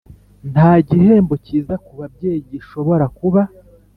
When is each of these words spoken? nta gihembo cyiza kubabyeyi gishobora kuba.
nta 0.51 0.71
gihembo 0.87 1.33
cyiza 1.45 1.73
kubabyeyi 1.85 2.39
gishobora 2.51 3.05
kuba. 3.17 3.41